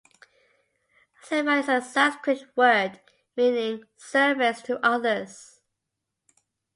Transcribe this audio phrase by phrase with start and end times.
[1.25, 2.99] Seva is a Sanskrit word
[3.37, 5.61] meaning service to others.